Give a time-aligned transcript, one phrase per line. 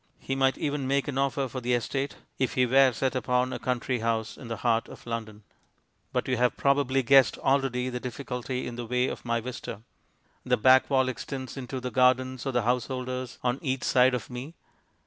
[0.17, 3.59] He might even make an offer for the estate, if he were set upon a
[3.59, 5.43] country house in the heart of London.
[6.11, 9.83] But you have probably guessed already the difficulty in the way of my vista.
[10.43, 14.55] The back wall extends into the gardens of the householders on each side of me.